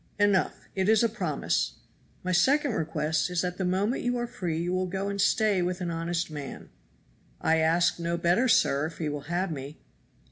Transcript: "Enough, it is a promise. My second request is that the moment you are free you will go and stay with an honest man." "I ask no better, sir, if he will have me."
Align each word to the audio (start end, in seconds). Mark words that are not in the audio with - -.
"Enough, 0.17 0.67
it 0.73 0.89
is 0.89 1.03
a 1.03 1.07
promise. 1.09 1.73
My 2.23 2.31
second 2.31 2.71
request 2.71 3.29
is 3.29 3.41
that 3.41 3.59
the 3.59 3.63
moment 3.65 4.01
you 4.01 4.17
are 4.17 4.25
free 4.25 4.57
you 4.59 4.73
will 4.73 4.87
go 4.87 5.09
and 5.09 5.21
stay 5.21 5.61
with 5.61 5.79
an 5.79 5.91
honest 5.91 6.31
man." 6.31 6.69
"I 7.39 7.57
ask 7.57 7.99
no 7.99 8.17
better, 8.17 8.47
sir, 8.47 8.87
if 8.87 8.97
he 8.97 9.09
will 9.09 9.29
have 9.29 9.51
me." 9.51 9.77